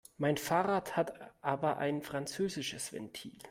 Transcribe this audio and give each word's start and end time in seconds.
Mein 0.17 0.35
Fahrrad 0.37 0.97
hat 0.97 1.13
aber 1.41 1.77
ein 1.77 2.01
französisches 2.01 2.91
Ventil. 2.91 3.39